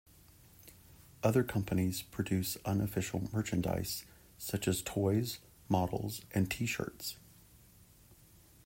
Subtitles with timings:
[1.21, 4.03] Other companies produce unofficial merchandise,
[4.39, 5.37] such as toys,
[5.69, 7.17] models and T-shirts.